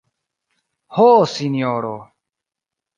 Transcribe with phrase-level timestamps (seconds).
[0.97, 1.95] Ho, sinjoro!